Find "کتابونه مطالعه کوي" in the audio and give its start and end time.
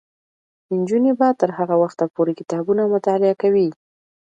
2.39-3.69